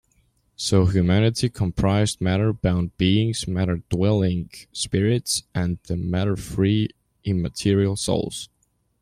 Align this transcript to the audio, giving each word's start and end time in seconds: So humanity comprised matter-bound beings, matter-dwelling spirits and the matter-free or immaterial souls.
So 0.55 0.87
humanity 0.87 1.47
comprised 1.47 2.21
matter-bound 2.21 2.97
beings, 2.97 3.47
matter-dwelling 3.47 4.49
spirits 4.71 5.43
and 5.53 5.77
the 5.83 5.95
matter-free 5.95 6.85
or 6.85 6.89
immaterial 7.23 7.95
souls. 7.95 8.49